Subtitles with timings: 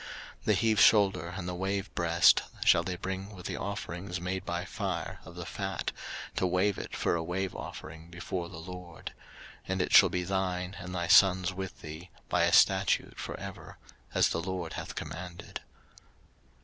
[0.39, 4.43] 03:010:015 The heave shoulder and the wave breast shall they bring with the offerings made
[4.47, 5.91] by fire of the fat,
[6.37, 9.13] to wave it for a wave offering before the LORD;
[9.67, 13.77] and it shall be thine, and thy sons' with thee, by a statute for ever;
[14.15, 15.61] as the LORD hath commanded.